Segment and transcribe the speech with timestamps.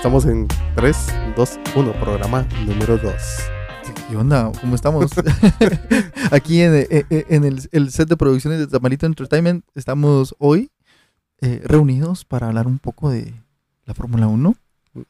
[0.00, 0.96] Estamos en 3,
[1.36, 3.12] 2, 1, programa número 2.
[4.08, 4.50] ¿Qué onda?
[4.58, 5.10] ¿Cómo estamos?
[6.30, 10.70] Aquí en, eh, eh, en el, el set de producciones de Tamalito Entertainment estamos hoy
[11.42, 13.34] eh, reunidos para hablar un poco de
[13.84, 14.54] la Fórmula 1.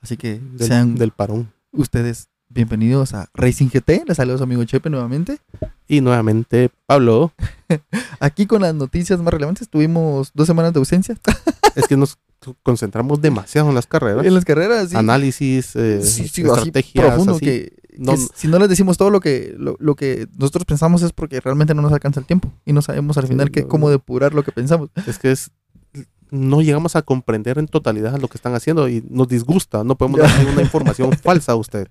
[0.01, 1.53] Así que Del, sean del parón.
[1.71, 4.03] ustedes bienvenidos a Racing GT.
[4.09, 5.39] Les saludos amigo Chepe nuevamente.
[5.87, 7.33] Y nuevamente, Pablo,
[8.19, 9.69] Aquí con las noticias más relevantes.
[9.69, 11.17] Tuvimos dos semanas de ausencia
[11.77, 12.19] es que nos
[12.63, 14.25] concentramos demasiado en las carreras.
[14.27, 14.91] en las carreras.
[14.91, 14.97] sí.
[14.97, 17.45] Análisis, eh, Sí, sí, así estrategias, profundo así.
[17.45, 21.03] que, No- que si no les decimos todo lo que lo, lo que nosotros pensamos
[21.03, 23.91] es porque realmente no nos alcanza el tiempo y no sabemos al final que, cómo
[23.91, 24.91] depurar lo que pensamos.
[25.07, 25.51] Es que es
[26.31, 29.83] no llegamos a comprender en totalidad lo que están haciendo y nos disgusta.
[29.83, 31.89] No podemos darle una información falsa a usted.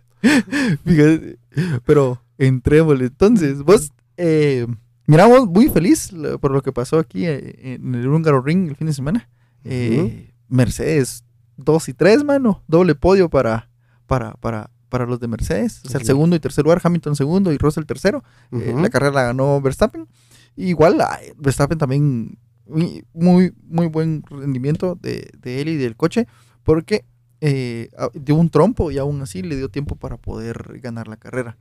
[0.85, 1.37] Fíjate,
[1.85, 3.05] pero entrémosle.
[3.05, 4.65] Entonces, vos, eh,
[5.07, 8.87] miramos muy feliz por lo que pasó aquí eh, en el Húngaro Ring el fin
[8.87, 9.29] de semana.
[9.65, 11.23] Eh, Mercedes
[11.57, 12.63] 2 y 3, mano.
[12.67, 13.69] Doble podio para,
[14.07, 15.81] para, para, para los de Mercedes.
[15.85, 18.23] O sea, el segundo y tercer lugar, Hamilton segundo y Russell tercero.
[18.51, 20.07] Eh, la carrera la ganó Verstappen.
[20.55, 20.97] Igual
[21.37, 26.27] Verstappen también muy, muy, muy buen rendimiento de, de él y del coche
[26.63, 27.05] porque
[27.41, 31.57] eh, dio un trompo y aún así le dio tiempo para poder ganar la carrera.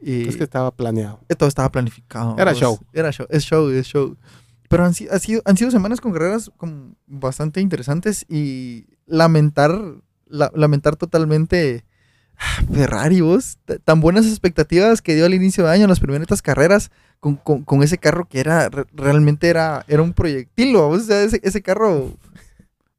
[0.00, 1.20] Y Es que estaba planeado.
[1.36, 2.34] todo estaba planificado.
[2.38, 2.78] Era show.
[2.92, 4.16] Era show, es show, es show.
[4.70, 9.76] Pero han, ha sido, han sido semanas con carreras como bastante interesantes y lamentar,
[10.26, 11.84] la- lamentar totalmente
[12.38, 16.40] ah, Ferrari, vos, tan buenas expectativas que dio al inicio de año en las primeras
[16.40, 20.96] carreras con, con- con ese carro que era re- realmente era, era un proyectil, o
[21.00, 22.16] sea, ese, ese carro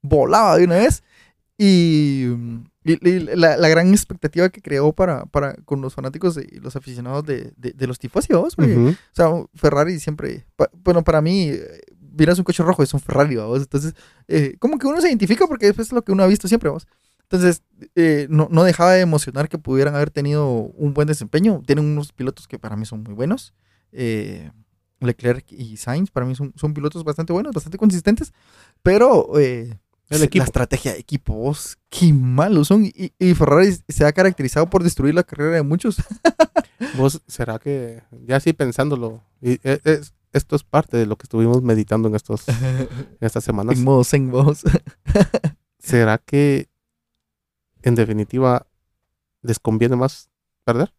[0.02, 1.04] volaba de una vez
[1.58, 2.26] y,
[2.84, 6.76] y- y la, la gran expectativa que creó para, para con los fanáticos y los
[6.76, 8.56] aficionados de, de- de los tifosi, ¿vos?
[8.56, 8.90] Porque, Ujú.
[8.90, 10.46] o sea, Ferrari siempre.
[10.56, 11.82] pa- bueno, para mí, eh,
[12.18, 13.60] miras un coche rojo, es un Ferrari, vamos.
[13.62, 13.94] Entonces,
[14.28, 16.88] eh, como que uno se identifica porque es lo que uno ha visto siempre, vamos.
[17.24, 17.64] Entonces,
[17.96, 21.62] eh, no, no dejaba de emocionar que pudieran haber tenido un buen desempeño.
[21.66, 23.54] Tienen unos pilotos que para mí son muy buenos.
[23.94, 24.52] Eh,
[25.00, 28.34] Leclerc y Sainz para mí son, son pilotos bastante buenos, bastante consistentes.
[28.84, 29.80] Pero eh,
[30.12, 30.42] El equipo.
[30.42, 32.86] la estrategia de equipo, vos, qué malos son.
[32.86, 35.98] Y, y Ferrari se ha caracterizado por destruir la carrera de muchos.
[36.98, 41.24] ¿Vos será que, ya así pensándolo, y e- es- esto es parte de lo que
[41.24, 42.88] estuvimos meditando en, estos, en
[43.20, 43.76] estas semanas?
[43.78, 44.64] en modo zen, vos.
[45.80, 46.70] ¿Será que
[47.84, 48.66] en definitiva
[49.42, 50.30] les conviene más
[50.64, 50.94] perder?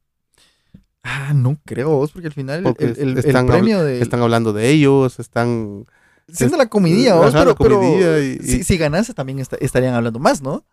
[1.03, 4.00] Ah, no creo, vos, porque al final Porque el, el- el premio de.
[4.00, 5.87] Están hablando de ellos, están...
[6.32, 7.82] siendo la comidilla, vos, pero, la pero
[8.20, 10.65] y- y- si, si ganase también esta- estarían hablando más, ¿no?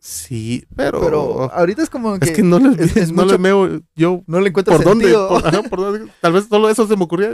[0.00, 1.00] Sí, pero...
[1.00, 4.22] Pero ahorita es como que, es que no les, es- es no mucho- veo yo...
[4.28, 5.06] no le encuentras ¿Por dónde?
[5.06, 5.28] sentido.
[5.28, 6.12] Por- ajá, por dónde?
[6.20, 7.30] Tal vez solo eso se me ocurría.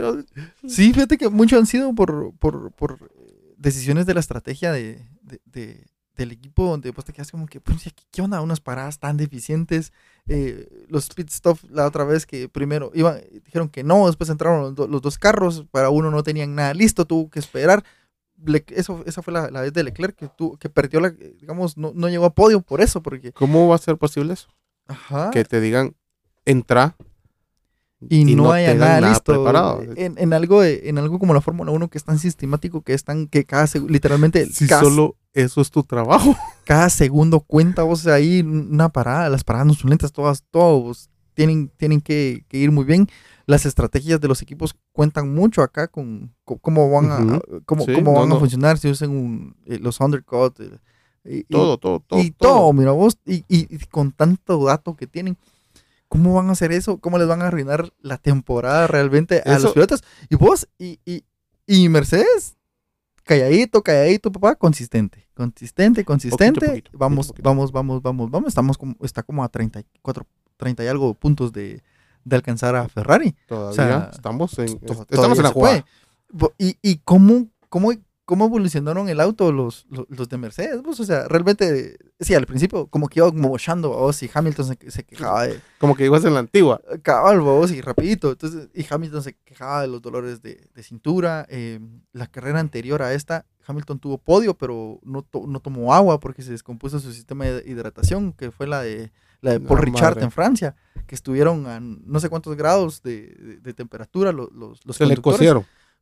[0.67, 2.97] Sí, fíjate que muchos han sido por, por, por
[3.57, 7.59] decisiones de la estrategia de, de- de- del equipo donde vos te quedas como que,
[7.59, 8.41] pues, ¿qué, onda?
[8.41, 9.91] Unas paradas tan deficientes.
[10.27, 14.61] eh, los pit stop la otra vez que primero iban, dijeron que no, después entraron
[14.61, 17.83] los, do- los dos carros, para uno no tenían nada listo, tuvo que esperar.
[18.43, 21.77] Le- eso, esa fue la, la vez de Leclerc que, tuvo, que perdió, la, digamos,
[21.77, 23.31] no, no llegó a podio por eso, porque...
[23.33, 24.47] ¿Cómo va a ser posible eso?
[24.87, 25.29] Ajá.
[25.31, 25.95] Que te digan,
[26.45, 26.95] entra
[28.09, 29.81] y, no, te haya nada, listo preparado.
[29.95, 32.93] En, en algo de- en algo como la Fórmula 1 que es tan sistemático que
[32.93, 36.35] es tan que cada literalmente Si cada, solo eso es tu trabajo.
[36.65, 41.09] cada segundo cuenta o sea ahí una parada las paradas no son lentas todas todos
[41.33, 43.07] tienen tienen que, que ir muy bien
[43.47, 47.61] las estrategias de los equipos cuentan mucho acá con, con cómo van a Ujú.
[47.65, 48.35] cómo, Sí, cómo no, van no.
[48.35, 50.79] a funcionar si usan un- eh, los undercut eh,
[51.23, 52.19] y- y- Todo, todo, todo.
[52.19, 55.37] y todo, mira vos, y, y- y con tanto dato que tienen,
[56.09, 56.97] ¿cómo van a hacer eso?
[56.99, 60.03] ¿Cómo les van a arruinar la temporada realmente a Eso- los pilotos?
[60.29, 61.23] Y vos, y, y,
[61.67, 62.55] y Mercedes,
[63.23, 66.67] calladito, calladito, papá, consistente, consistente, consistente.
[66.67, 70.25] poquito, vamos, poquito, vamos, vamos, vamos, vamos, estamos como, está como a 34,
[70.57, 71.81] 30 y algo puntos de,
[72.23, 73.35] de alcanzar a Ferrari.
[73.47, 75.85] Todavía sea, estamos en, To- estamos en la jugada.
[76.57, 77.91] ¿Y, y cómo, cómo,
[78.25, 80.81] cómo evolucionaron el auto los, los, los de Mercedes?
[80.83, 84.91] Pues, o sea, realmente, sí, al principio como que iba mochando, vos, y Hamilton se,
[84.91, 86.81] se quejaba de Como que ibas en la antigua.
[87.03, 88.31] cabal, vos, y rapidito.
[88.31, 91.45] Entonces, y Hamilton se quejaba de los dolores de, de cintura.
[91.49, 91.79] eh,
[92.13, 96.41] la carrera anterior a esta, Hamilton tuvo podio, pero no, to- no tomó agua porque
[96.43, 99.11] se descompuso su sistema de hidratación, que fue la de,
[99.41, 100.23] la de La Paul Richard madre.
[100.25, 100.75] en Francia,
[101.07, 105.15] que estuvieron a no sé cuántos grados de, de- temperatura los, los, los Se le
[105.15, 105.37] conductores.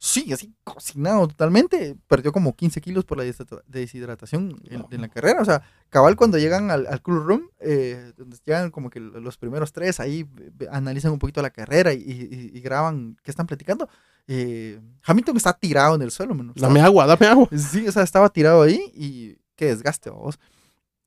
[0.05, 1.95] Sí, así cocinado totalmente.
[2.07, 5.41] Perdió como 15 kilos por la deshidrata- deshidratación en, en la carrera.
[5.41, 9.37] O sea, cabal cuando llegan al, al cool room, eh, donde llegan como que los
[9.37, 13.47] primeros tres, ahí ve- analizan un poquito la carrera y, y- y graban qué están
[13.47, 13.87] platicando.
[14.27, 16.51] Eh, Hamilton está tirado en el suelo, mano.
[16.57, 17.47] Dame agua, dame agua.
[17.57, 20.37] Sí, o sea, estaba tirado ahí y qué desgaste, vamos.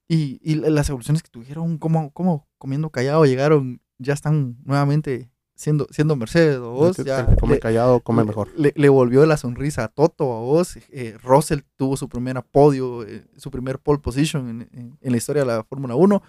[0.08, 5.86] y, y las evoluciones que tuvieron, como, como comiendo callado llegaron, ya están nuevamente siendo,
[5.90, 8.48] siendo Mercedes, o vos, ya el que come le- callado, come le- mejor.
[8.56, 10.76] Le, le volvió la sonrisa a Toto, a vos.
[10.90, 15.16] eh, Russell tuvo su primer podio, eh, su primer pole position en, en- en la
[15.16, 16.22] historia de la Fórmula 1.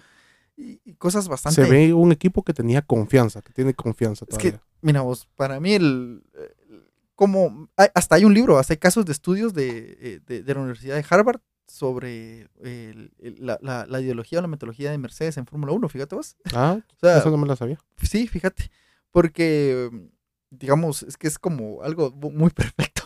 [0.56, 1.62] Y, y cosas bastante...
[1.64, 4.66] Se ve un equipo que tenía confianza, que tiene confianza Es que, todavía.
[4.80, 6.24] mira vos, para mí el...
[6.34, 6.84] el-
[7.14, 10.54] como hay- hasta hay un libro, hasta hay casos de estudios de, eh, de, de
[10.54, 14.98] la Universidad de Harvard sobre el- el- la, la- la ideología o la metodología de
[14.98, 16.36] Mercedes en Fórmula 1, fíjate vos.
[16.54, 17.78] Ah, O sea, eso no me lo sabía.
[18.02, 18.70] Sí, fíjate,
[19.10, 19.90] porque,
[20.50, 23.02] digamos, es que es como algo muy perfecto.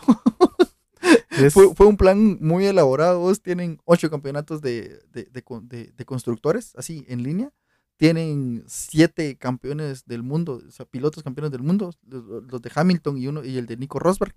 [1.31, 3.33] Es- fue, fue un plan muy elaborado.
[3.35, 7.51] Tienen ocho campeonatos de, de, de de- constructores, así, en línea.
[7.97, 13.17] Tienen siete campeones del mundo, o sea, pilotos campeones del mundo, los, los de Hamilton
[13.17, 14.33] y uno y el de Nico Rosberg.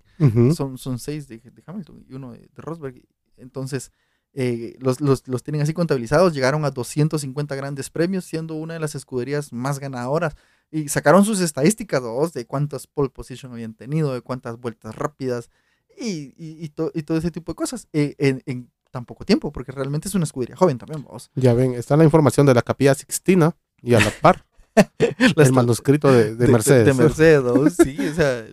[0.53, 3.01] Son, son seis de, Hamilton y uno de, de Rosberg.
[3.35, 3.91] Entonces,
[4.39, 6.33] eh, los, los, los tienen así contabilizados.
[6.33, 10.35] Llegaron a 250 grandes premios, siendo una de las escuderías más ganadoras.
[10.69, 12.33] Y sacaron sus estadísticas ¿vos?
[12.33, 15.49] de cuántas pole position habían tenido, de cuántas vueltas rápidas
[15.99, 19.25] y, y, y to- y todo ese tipo de cosas eh, en, en tan poco
[19.25, 21.03] tiempo, porque realmente es una escudería joven también.
[21.03, 21.31] ¿vos?
[21.35, 24.45] Ya ven, está la información de la capilla Sixtina y a la par
[24.99, 26.85] el manuscrito de, de Mercedes.
[26.85, 27.69] De, Mercedes, ¿no?
[27.71, 28.45] sí, o sea,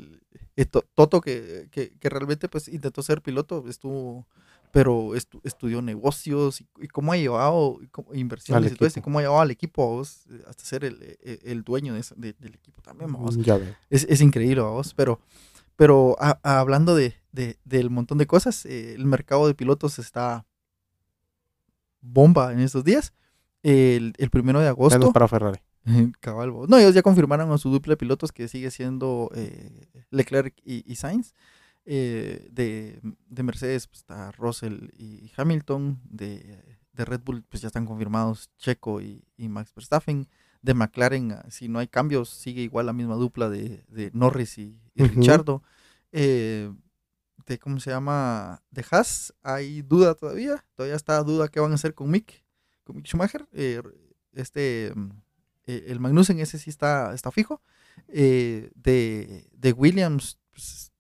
[0.94, 4.26] Toto que, que, que realmente pues intentó ser piloto, estuvo,
[4.74, 8.98] pero estu- estudió negocios y, y cómo ha llevado y cómo- inversiones y todo eso,
[8.98, 12.04] y cómo ha llevado al equipo vos, eh, hasta ser el, el- el dueño de
[12.16, 13.36] de- del equipo también, vos.
[13.38, 13.74] Ya ven.
[13.88, 15.20] Es, es increíble, vos, pero,
[15.76, 19.98] pero a- a- hablando de, de- del montón de cosas, eh, el mercado de pilotos
[19.98, 20.44] está
[22.00, 23.12] bomba en estos días.
[23.62, 24.98] El, el primero de agosto.
[24.98, 25.60] Menos para Ferrari.
[26.20, 26.68] Cabal, vos.
[26.68, 30.84] No, ellos ya confirmaron a su dupla de pilotos que sigue siendo eh, Leclerc y,
[30.90, 31.32] y Sainz.
[31.86, 32.98] Eh, de,
[33.34, 36.00] de Mercedes pues, está Russell y Hamilton.
[36.04, 40.28] De, de Red Bull pues ya están confirmados Checo y, y Max Verstappen.
[40.62, 44.58] De McLaren, ah, si no hay cambios, sigue igual la misma dupla de, de Norris
[44.58, 44.80] y.
[44.94, 45.62] Richardo.
[46.12, 46.72] Eh,
[47.46, 50.64] de cómo se llama de Haas, hay duda todavía.
[50.74, 52.44] Todavía está duda qué van a hacer con Mick,
[52.84, 53.46] con Mick Schumacher.
[53.52, 53.82] Eh,
[54.32, 55.10] este mm,
[55.66, 57.60] eh, el Magnussen ese sí está, está fijo.
[58.06, 58.70] De,
[59.52, 60.92] de Williams, pues,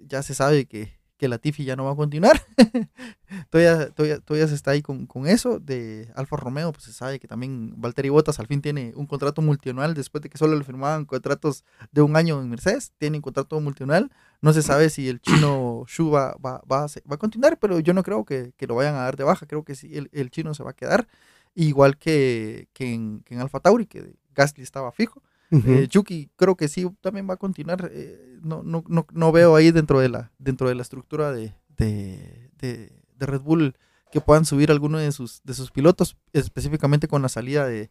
[0.00, 2.42] ya se sabe que, que Latifi ya no va a continuar.
[3.48, 5.60] todavía, todavía, todavía se está ahí con, con eso.
[5.60, 9.40] De Alfa Romeo, pues se sabe que también Valtteri Bottas al fin tiene un contrato
[9.40, 12.90] multianual después de que solo le firmaban contratos de un año en Mercedes.
[12.98, 14.10] Tiene un contrato multianual.
[14.40, 17.94] No se sabe si el chino Shu va, va, va, va a continuar, pero yo
[17.94, 19.46] no creo que, que lo vayan a dar de baja.
[19.46, 21.06] Creo que sí, el, el chino se va a quedar.
[21.54, 25.22] Igual que, que en, que en Alfa Tauri, que Gasly estaba fijo.
[25.66, 27.90] Eh, Yuki creo que sí también va a continuar.
[27.92, 31.54] eh, no, no, no, no veo ahí dentro de la, dentro de la estructura de,
[31.76, 33.74] de, de- de Red Bull
[34.10, 37.90] que puedan subir alguno de sus, de sus pilotos, específicamente con la salida de,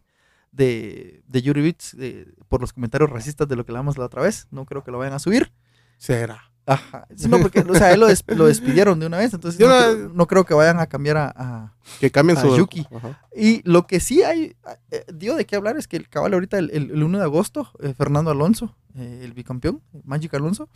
[0.52, 4.22] de, de Yuri Vitz eh, por los comentarios racistas de lo que hablamos la otra
[4.22, 4.46] vez.
[4.50, 5.52] No creo que lo vayan a subir.
[5.98, 6.51] Será.
[6.64, 7.06] Ajá.
[7.28, 9.80] No, porque o sea, él lo, des- lo despidieron de una vez, entonces no, una-
[9.82, 12.56] creo, no creo que vayan a cambiar a- a, Que cambien A su.
[12.56, 12.86] Yuki.
[12.94, 13.20] Ajá.
[13.34, 14.54] y lo que sí hay,
[14.92, 17.24] eh, dio de qué hablar es que el cabal ahorita, el, el- el 1 de
[17.24, 20.68] agosto, eh, Fernando Alonso, eh, el bicampeón, Magic Alonso,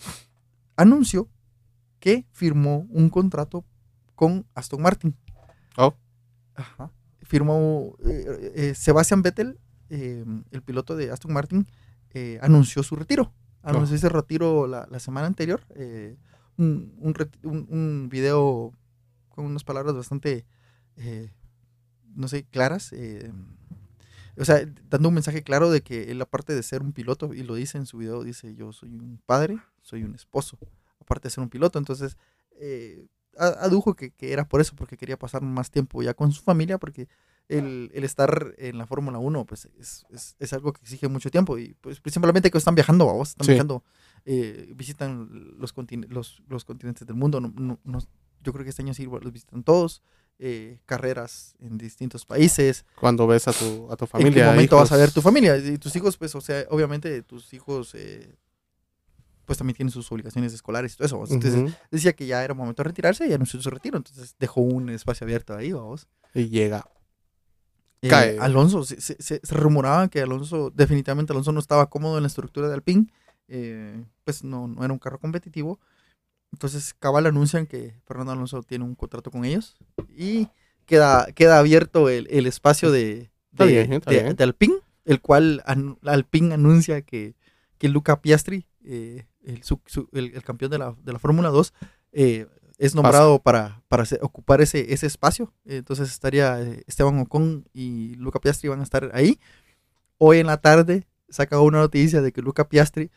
[0.77, 1.29] anunció
[2.01, 3.65] que firmó un contrato
[4.15, 5.17] con Aston Martin.
[5.77, 5.95] Oh.
[6.55, 6.91] Ajá.
[7.23, 11.67] Firmó eh, Sebastian Vettel, el piloto de Aston Martin,
[12.41, 13.33] anunció su retiro.
[13.71, 15.61] Anunció ese retiro la, la semana anterior.
[15.75, 16.17] eh,
[16.59, 18.73] un, un, reti- un- un video
[19.29, 20.47] con unas palabras bastante,
[20.97, 21.31] eh,
[22.15, 22.93] no sé, claras.
[22.93, 23.31] eh,
[24.39, 27.43] o sea, dando un mensaje claro de que él, aparte de ser un piloto, y
[27.43, 30.59] lo dice en su video, dice, yo soy un padre, soy un esposo,
[31.01, 31.79] aparte de ser un piloto.
[31.79, 32.17] Entonces,
[32.59, 33.07] eh,
[33.39, 36.79] adujo que, que era por eso, porque quería pasar más tiempo ya con su familia,
[36.79, 37.09] porque
[37.49, 41.31] el, el estar en la Fórmula 1 pues es, es- es algo que exige mucho
[41.31, 43.53] tiempo y pues simplemente que están viajando, vos, están Sí.
[43.53, 43.85] viajando,
[44.25, 48.01] eh, visitan los, continen- los, los continentes del mundo, no- no- no-
[48.43, 50.03] yo creo que este año sí los visitan todos,
[50.39, 54.45] eh, carreras en distintos países, Cuando ves a tu, a tu ¿En familia.
[54.45, 55.01] qué momento vas a hijos.
[55.07, 55.57] ver tu familia?
[55.57, 58.37] Y tus hijos, pues, o sea, obviamente tus hijos, eh,
[59.47, 61.25] pues también tienen sus obligaciones escolares y todo eso.
[61.35, 63.97] Entonces decía que ya era momento de retirarse y anunció su retiro.
[63.97, 66.09] Entonces dejó un espacio abierto ahí, vamos.
[66.35, 66.85] Y llega.
[68.03, 68.39] Eh, Cae.
[68.39, 72.29] Alonso, se, se, se- se rumoraba que Alonso, definitivamente Alonso no estaba cómodo en la
[72.29, 73.07] estructura de Alpine.
[73.49, 75.79] eh, pues no, no era un carro competitivo.
[76.53, 79.77] Entonces, cabal anuncian que Fernando Alonso tiene un contrato con ellos
[80.17, 80.49] y
[80.85, 84.37] queda, queda abierto el, el espacio de, de, bien, está de- bien.
[84.37, 84.75] de Alpine,
[85.05, 85.63] el cual
[86.05, 87.35] Alpine anuncia que,
[87.79, 91.51] que Luca Piastri, eh, el, su- su- el- el campeón de la, de la Fórmula
[91.51, 91.73] 2,
[92.13, 92.47] eh,
[92.79, 95.53] es nombrado para, para ocupar ese, ese espacio.
[95.65, 99.39] Entonces estaría eh, Esteban Ocon y Luca Piastri van a estar ahí.
[100.19, 103.11] Hoy en la tarde saca una noticia de que Luca Piastri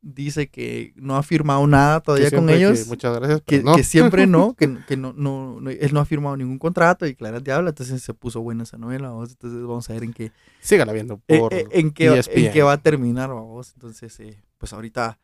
[0.00, 2.86] dice que no ha firmado nada todavía con que ellos.
[2.86, 3.76] muchas gracias, que, pero no.
[3.76, 7.14] que siempre no, que, que no, no, no- él no ha firmado ningún contrato y
[7.16, 10.30] Clara Diabla, entonces se puso buena esa novela, vamos, entonces vamos a ver en qué,
[10.60, 14.40] Sígala viendo eh, por eh, en qué, en qué va a terminar, vamos, entonces eh,
[14.56, 15.18] pues ahorita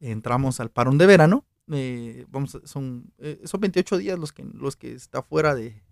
[0.00, 4.76] entramos al parón de verano, eh, vamos, son, eh, son 28 días los que, los
[4.76, 5.82] que está fuera de,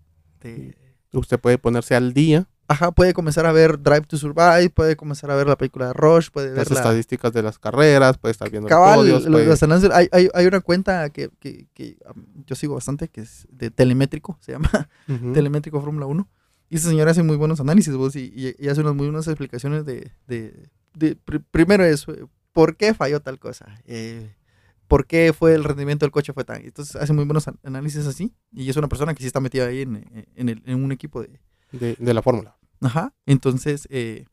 [0.41, 0.75] de-
[1.13, 5.29] Usted puede ponerse al día Ajá, puede comenzar a ver Drive to Survive, puede comenzar
[5.29, 8.31] a ver la película de Rush, puede ver las la, estadísticas de las carreras, puede
[8.31, 11.97] estar viendo Cabal, los podios, puede- los hay, hay, hay una cuenta que, que, que,
[12.47, 14.69] yo sigo bastante, que es de Telemétrico, se llama
[15.09, 15.33] Ujú.
[15.33, 16.27] Telemétrico Fórmula 1.
[16.69, 19.27] Y esa señora hace muy buenos análisis, vos, y, y- y hace unas muy buenas
[19.27, 20.11] explicaciones de...
[20.27, 23.77] de, de- pr- primero es, eh, ¿por qué falló tal cosa?
[23.85, 24.33] Eh,
[24.93, 26.63] ¿Por qué fue el rendimiento del coche fue tan?
[26.63, 28.31] Entonces hace muy buenos an- análisis así.
[28.51, 30.91] Y es una persona que sí está metida ahí en, eh, en, el- en un
[30.91, 31.39] equipo de,
[31.71, 32.57] de, de la fórmula.
[32.79, 33.11] Ajá.
[33.25, 34.25] Entonces, eh,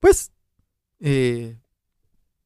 [0.00, 0.32] pues,
[0.98, 1.56] eh,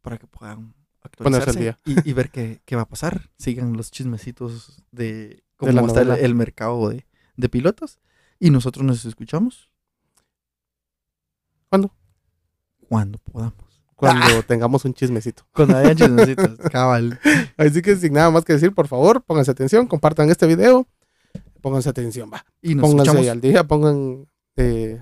[0.03, 1.59] para que puedan actualizarse.
[1.87, 3.31] Y, y ver qué, qué va a pasar.
[3.39, 7.07] Sigan los chismecitos de cómo está el, el mercado de,
[7.37, 7.99] de pilotos.
[8.39, 9.71] Y nosotros nos escuchamos.
[11.71, 11.95] ¿Cuándo?
[12.89, 13.64] Cuando podamos.
[14.13, 15.45] Cuando tengamos un chismecito.
[15.53, 16.57] Cuando haya chismecitos.
[16.71, 17.19] Cabal.
[17.57, 20.87] Así que sin nada más que decir, por favor, pónganse atención, compartan este video.
[21.61, 22.45] Pónganse atención, va.
[22.61, 25.01] Y nos Pónganse escuchamos al día, pongan eh,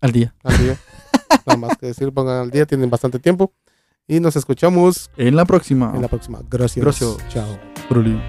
[0.00, 0.34] al día.
[0.42, 0.76] al día.
[1.46, 3.52] nada más que decir, pongan al día, tienen bastante tiempo.
[4.08, 5.92] Y nos escuchamos En la próxima.
[5.94, 6.40] en la próxima.
[6.50, 6.84] Gracias.
[6.84, 7.16] Gracias.
[7.28, 7.58] Chao.
[7.88, 8.20] Proli.